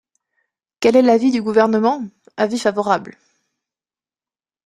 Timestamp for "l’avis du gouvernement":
1.03-2.03